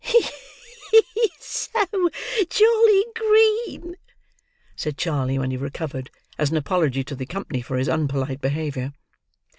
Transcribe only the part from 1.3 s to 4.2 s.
so jolly green!"